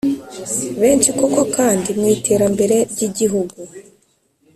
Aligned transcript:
benshi 0.81 1.09
koko 1.19 1.41
kandi 1.55 1.89
mu 1.99 2.07
terambere 2.25 2.77
ry 2.91 3.01
igihugu 3.07 3.55